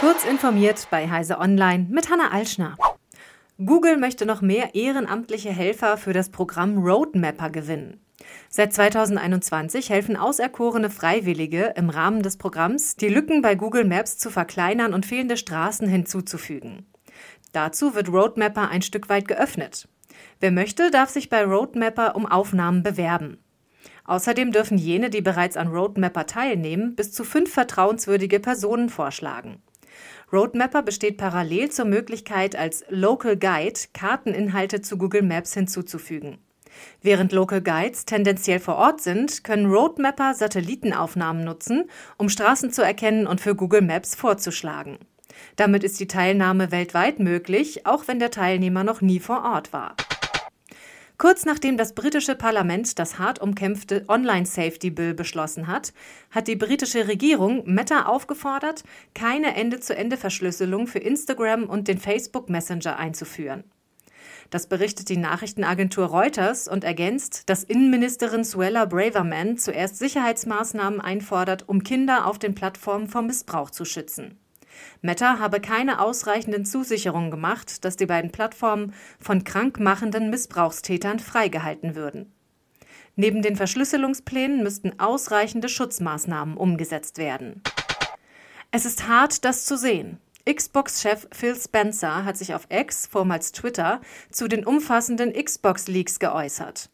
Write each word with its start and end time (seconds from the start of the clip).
Kurz 0.00 0.24
informiert 0.24 0.88
bei 0.90 1.10
Heise 1.10 1.38
Online 1.38 1.86
mit 1.90 2.08
Hanna 2.08 2.30
Alschner. 2.30 2.74
Google 3.62 3.98
möchte 3.98 4.24
noch 4.24 4.40
mehr 4.40 4.74
ehrenamtliche 4.74 5.50
Helfer 5.50 5.98
für 5.98 6.14
das 6.14 6.30
Programm 6.30 6.78
Roadmapper 6.78 7.50
gewinnen. 7.50 8.00
Seit 8.48 8.72
2021 8.72 9.90
helfen 9.90 10.16
auserkorene 10.16 10.88
Freiwillige 10.88 11.74
im 11.76 11.90
Rahmen 11.90 12.22
des 12.22 12.38
Programms, 12.38 12.96
die 12.96 13.10
Lücken 13.10 13.42
bei 13.42 13.54
Google 13.56 13.84
Maps 13.84 14.16
zu 14.16 14.30
verkleinern 14.30 14.94
und 14.94 15.04
fehlende 15.04 15.36
Straßen 15.36 15.86
hinzuzufügen. 15.86 16.86
Dazu 17.52 17.94
wird 17.94 18.08
Roadmapper 18.08 18.70
ein 18.70 18.80
Stück 18.80 19.10
weit 19.10 19.28
geöffnet. 19.28 19.86
Wer 20.40 20.50
möchte, 20.50 20.90
darf 20.90 21.10
sich 21.10 21.28
bei 21.28 21.44
Roadmapper 21.44 22.16
um 22.16 22.24
Aufnahmen 22.24 22.82
bewerben. 22.82 23.36
Außerdem 24.06 24.50
dürfen 24.50 24.78
jene, 24.78 25.10
die 25.10 25.20
bereits 25.20 25.58
an 25.58 25.68
Roadmapper 25.68 26.24
teilnehmen, 26.24 26.96
bis 26.96 27.12
zu 27.12 27.22
fünf 27.22 27.52
vertrauenswürdige 27.52 28.40
Personen 28.40 28.88
vorschlagen. 28.88 29.60
Roadmapper 30.32 30.82
besteht 30.82 31.16
parallel 31.16 31.70
zur 31.70 31.86
Möglichkeit, 31.86 32.54
als 32.54 32.84
Local 32.88 33.36
Guide 33.36 33.80
Karteninhalte 33.92 34.80
zu 34.80 34.96
Google 34.96 35.22
Maps 35.22 35.54
hinzuzufügen. 35.54 36.38
Während 37.02 37.32
Local 37.32 37.60
Guides 37.60 38.04
tendenziell 38.04 38.60
vor 38.60 38.76
Ort 38.76 39.00
sind, 39.00 39.42
können 39.42 39.66
Roadmapper 39.66 40.34
Satellitenaufnahmen 40.34 41.44
nutzen, 41.44 41.90
um 42.16 42.28
Straßen 42.28 42.72
zu 42.72 42.82
erkennen 42.82 43.26
und 43.26 43.40
für 43.40 43.56
Google 43.56 43.82
Maps 43.82 44.14
vorzuschlagen. 44.14 44.98
Damit 45.56 45.82
ist 45.82 45.98
die 45.98 46.08
Teilnahme 46.08 46.70
weltweit 46.70 47.18
möglich, 47.18 47.86
auch 47.86 48.06
wenn 48.06 48.18
der 48.18 48.30
Teilnehmer 48.30 48.84
noch 48.84 49.00
nie 49.00 49.20
vor 49.20 49.44
Ort 49.44 49.72
war. 49.72 49.96
Kurz 51.20 51.44
nachdem 51.44 51.76
das 51.76 51.92
britische 51.92 52.34
Parlament 52.34 52.98
das 52.98 53.18
hart 53.18 53.42
umkämpfte 53.42 54.06
Online 54.08 54.46
Safety 54.46 54.88
Bill 54.88 55.12
beschlossen 55.12 55.66
hat, 55.66 55.92
hat 56.30 56.48
die 56.48 56.56
britische 56.56 57.08
Regierung 57.08 57.62
Meta 57.66 58.06
aufgefordert, 58.06 58.84
keine 59.14 59.54
Ende-zu-Ende-Verschlüsselung 59.54 60.86
für 60.86 61.00
Instagram 61.00 61.64
und 61.64 61.88
den 61.88 61.98
Facebook 61.98 62.48
Messenger 62.48 62.96
einzuführen. 62.96 63.64
Das 64.48 64.66
berichtet 64.66 65.10
die 65.10 65.18
Nachrichtenagentur 65.18 66.06
Reuters 66.06 66.66
und 66.68 66.84
ergänzt, 66.84 67.50
dass 67.50 67.64
Innenministerin 67.64 68.42
Suella 68.42 68.86
Braverman 68.86 69.58
zuerst 69.58 69.98
Sicherheitsmaßnahmen 69.98 71.02
einfordert, 71.02 71.68
um 71.68 71.82
Kinder 71.82 72.24
auf 72.24 72.38
den 72.38 72.54
Plattformen 72.54 73.08
vor 73.08 73.20
Missbrauch 73.20 73.68
zu 73.68 73.84
schützen. 73.84 74.38
Meta 75.02 75.38
habe 75.38 75.60
keine 75.60 76.00
ausreichenden 76.00 76.64
Zusicherungen 76.64 77.30
gemacht, 77.30 77.84
dass 77.84 77.96
die 77.96 78.06
beiden 78.06 78.30
Plattformen 78.30 78.94
von 79.18 79.44
krankmachenden 79.44 80.30
Missbrauchstätern 80.30 81.18
freigehalten 81.18 81.94
würden. 81.94 82.32
Neben 83.16 83.42
den 83.42 83.56
Verschlüsselungsplänen 83.56 84.62
müssten 84.62 84.98
ausreichende 84.98 85.68
Schutzmaßnahmen 85.68 86.56
umgesetzt 86.56 87.18
werden. 87.18 87.62
Es 88.70 88.84
ist 88.84 89.08
hart, 89.08 89.44
das 89.44 89.64
zu 89.64 89.76
sehen. 89.76 90.18
Xbox-Chef 90.48 91.28
Phil 91.32 91.54
Spencer 91.54 92.24
hat 92.24 92.36
sich 92.36 92.54
auf 92.54 92.66
X, 92.70 93.06
vormals 93.06 93.52
Twitter, 93.52 94.00
zu 94.30 94.48
den 94.48 94.64
umfassenden 94.64 95.32
Xbox-Leaks 95.32 96.18
geäußert. 96.18 96.88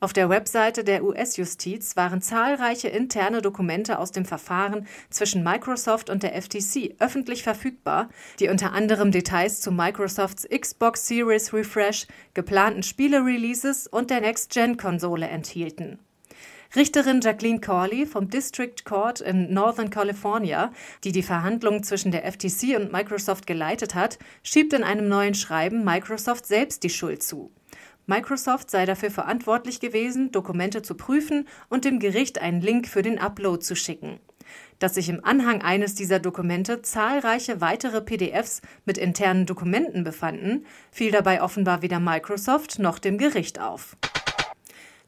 Auf 0.00 0.12
der 0.12 0.28
Webseite 0.28 0.84
der 0.84 1.04
US-Justiz 1.04 1.96
waren 1.96 2.20
zahlreiche 2.20 2.88
interne 2.88 3.42
Dokumente 3.42 3.98
aus 3.98 4.12
dem 4.12 4.24
Verfahren 4.24 4.86
zwischen 5.10 5.42
Microsoft 5.42 6.10
und 6.10 6.22
der 6.22 6.40
FTC 6.40 6.94
öffentlich 6.98 7.42
verfügbar, 7.42 8.08
die 8.40 8.48
unter 8.48 8.72
anderem 8.72 9.10
Details 9.10 9.60
zu 9.60 9.72
Microsofts 9.72 10.48
Xbox 10.48 11.06
Series 11.06 11.52
Refresh, 11.52 12.06
geplanten 12.34 12.82
Spiele-Releases 12.82 13.86
und 13.86 14.10
der 14.10 14.20
Next-Gen-Konsole 14.20 15.28
enthielten. 15.28 15.98
Richterin 16.74 17.20
Jacqueline 17.20 17.60
Corley 17.60 18.06
vom 18.06 18.30
District 18.30 18.84
Court 18.86 19.20
in 19.20 19.52
Northern 19.52 19.90
California, 19.90 20.72
die 21.04 21.12
die 21.12 21.22
Verhandlungen 21.22 21.82
zwischen 21.82 22.12
der 22.12 22.24
FTC 22.24 22.76
und 22.76 22.90
Microsoft 22.90 23.46
geleitet 23.46 23.94
hat, 23.94 24.18
schiebt 24.42 24.72
in 24.72 24.82
einem 24.82 25.06
neuen 25.06 25.34
Schreiben 25.34 25.84
Microsoft 25.84 26.46
selbst 26.46 26.82
die 26.82 26.88
Schuld 26.88 27.22
zu. 27.22 27.52
Microsoft 28.06 28.70
sei 28.70 28.86
dafür 28.86 29.10
verantwortlich 29.10 29.80
gewesen, 29.80 30.32
Dokumente 30.32 30.80
zu 30.80 30.94
prüfen 30.94 31.46
und 31.68 31.84
dem 31.84 31.98
Gericht 31.98 32.40
einen 32.40 32.62
Link 32.62 32.88
für 32.88 33.02
den 33.02 33.18
Upload 33.18 33.62
zu 33.62 33.76
schicken. 33.76 34.18
Dass 34.78 34.94
sich 34.94 35.10
im 35.10 35.22
Anhang 35.26 35.60
eines 35.60 35.94
dieser 35.94 36.20
Dokumente 36.20 36.80
zahlreiche 36.80 37.60
weitere 37.60 38.00
PDFs 38.00 38.62
mit 38.86 38.96
internen 38.96 39.44
Dokumenten 39.44 40.04
befanden, 40.04 40.64
fiel 40.90 41.10
dabei 41.10 41.42
offenbar 41.42 41.82
weder 41.82 42.00
Microsoft 42.00 42.78
noch 42.78 42.98
dem 42.98 43.18
Gericht 43.18 43.60
auf. 43.60 43.94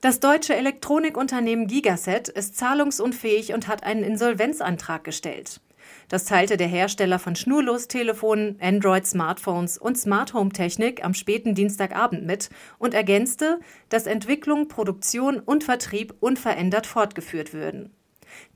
Das 0.04 0.20
deutsche 0.20 0.54
Elektronikunternehmen 0.54 1.66
Gigaset 1.66 2.28
ist 2.28 2.56
zahlungsunfähig 2.58 3.54
und 3.54 3.68
hat 3.68 3.84
einen 3.84 4.04
Insolvenzantrag 4.04 5.02
gestellt. 5.02 5.62
Das 6.10 6.26
teilte 6.26 6.58
der 6.58 6.66
Hersteller 6.66 7.18
von 7.18 7.34
Schnurlostelefonen, 7.34 8.58
Android-Smartphones 8.60 9.78
und 9.78 9.96
Smart 9.96 10.34
Home 10.34 10.50
Technik 10.50 11.02
am 11.02 11.14
späten 11.14 11.54
Dienstagabend 11.54 12.26
mit 12.26 12.50
und 12.78 12.92
ergänzte, 12.92 13.60
dass 13.88 14.04
Entwicklung, 14.04 14.68
Produktion 14.68 15.40
und 15.40 15.64
Vertrieb 15.64 16.12
unverändert 16.20 16.86
fortgeführt 16.86 17.54
würden. 17.54 17.94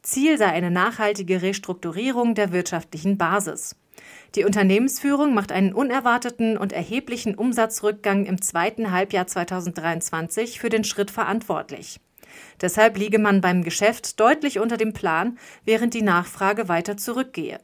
Ziel 0.02 0.36
sei 0.36 0.48
eine 0.48 0.70
nachhaltige 0.70 1.40
Restrukturierung 1.40 2.34
der 2.34 2.52
wirtschaftlichen 2.52 3.16
Basis. 3.16 3.74
Die 4.34 4.44
Unternehmensführung 4.44 5.34
macht 5.34 5.52
einen 5.52 5.72
unerwarteten 5.72 6.58
und 6.58 6.72
erheblichen 6.72 7.34
Umsatzrückgang 7.34 8.26
im 8.26 8.42
zweiten 8.42 8.90
Halbjahr 8.90 9.26
2023 9.26 10.60
für 10.60 10.68
den 10.68 10.84
Schritt 10.84 11.10
verantwortlich. 11.10 12.00
Deshalb 12.60 12.98
liege 12.98 13.18
man 13.18 13.40
beim 13.40 13.64
Geschäft 13.64 14.20
deutlich 14.20 14.58
unter 14.58 14.76
dem 14.76 14.92
Plan, 14.92 15.38
während 15.64 15.94
die 15.94 16.02
Nachfrage 16.02 16.68
weiter 16.68 16.96
zurückgehe. 16.96 17.58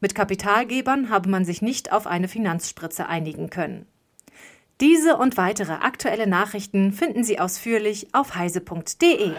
Mit 0.00 0.14
Kapitalgebern 0.14 1.10
habe 1.10 1.28
man 1.28 1.44
sich 1.44 1.60
nicht 1.60 1.92
auf 1.92 2.06
eine 2.06 2.28
Finanzspritze 2.28 3.06
einigen 3.06 3.50
können. 3.50 3.86
Diese 4.80 5.16
und 5.16 5.36
weitere 5.36 5.72
aktuelle 5.72 6.28
Nachrichten 6.28 6.92
finden 6.92 7.24
Sie 7.24 7.40
ausführlich 7.40 8.14
auf 8.14 8.36
heise.de. 8.36 9.32